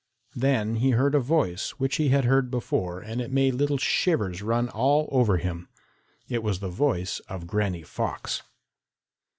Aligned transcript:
Then 0.35 0.77
he 0.77 0.89
heard 0.97 1.13
a 1.13 1.19
voice 1.19 1.77
which 1.77 1.97
he 1.97 2.09
had 2.09 2.25
heard 2.25 2.49
before, 2.49 3.01
and 3.01 3.21
it 3.21 3.29
made 3.31 3.53
little 3.53 3.77
shivers 3.77 4.41
run 4.41 4.67
all 4.67 5.07
over 5.11 5.37
him. 5.37 5.69
It 6.27 6.41
was 6.41 6.59
the 6.59 6.69
voice 6.69 7.19
of 7.29 7.45
Granny 7.45 7.83
Fox. 7.83 8.41